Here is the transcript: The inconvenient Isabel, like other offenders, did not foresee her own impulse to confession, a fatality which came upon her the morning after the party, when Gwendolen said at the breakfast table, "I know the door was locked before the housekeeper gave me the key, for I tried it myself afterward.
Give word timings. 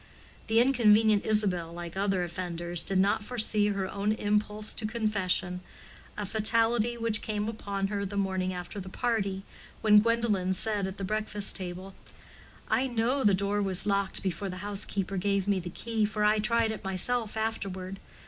The 0.47 0.59
inconvenient 0.59 1.27
Isabel, 1.27 1.71
like 1.71 1.95
other 1.95 2.23
offenders, 2.23 2.81
did 2.81 2.97
not 2.97 3.23
foresee 3.23 3.67
her 3.67 3.87
own 3.87 4.13
impulse 4.13 4.73
to 4.73 4.87
confession, 4.87 5.61
a 6.17 6.25
fatality 6.25 6.97
which 6.97 7.21
came 7.21 7.47
upon 7.47 7.85
her 7.89 8.03
the 8.03 8.17
morning 8.17 8.51
after 8.51 8.79
the 8.79 8.89
party, 8.89 9.43
when 9.81 9.99
Gwendolen 9.99 10.55
said 10.55 10.87
at 10.87 10.97
the 10.97 11.03
breakfast 11.03 11.55
table, 11.55 11.93
"I 12.67 12.87
know 12.87 13.23
the 13.23 13.35
door 13.35 13.61
was 13.61 13.85
locked 13.85 14.23
before 14.23 14.49
the 14.49 14.57
housekeeper 14.65 15.17
gave 15.17 15.47
me 15.47 15.59
the 15.59 15.69
key, 15.69 16.05
for 16.05 16.23
I 16.23 16.39
tried 16.39 16.71
it 16.71 16.83
myself 16.83 17.37
afterward. 17.37 17.99